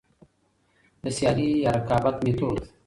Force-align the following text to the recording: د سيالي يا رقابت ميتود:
د 1.01 1.03
سيالي 1.15 1.47
يا 1.63 1.71
رقابت 1.77 2.15
ميتود: 2.25 2.57